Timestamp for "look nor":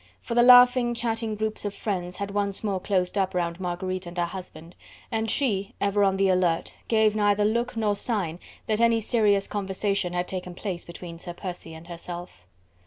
7.45-7.95